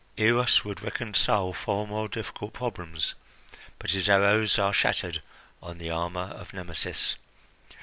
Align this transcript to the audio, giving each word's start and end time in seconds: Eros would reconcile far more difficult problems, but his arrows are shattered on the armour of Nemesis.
Eros 0.17 0.63
would 0.65 0.81
reconcile 0.81 1.53
far 1.53 1.85
more 1.85 2.07
difficult 2.09 2.53
problems, 2.53 3.13
but 3.77 3.91
his 3.91 4.09
arrows 4.09 4.57
are 4.57 4.73
shattered 4.73 5.21
on 5.61 5.77
the 5.77 5.91
armour 5.91 6.31
of 6.31 6.53
Nemesis. 6.55 7.17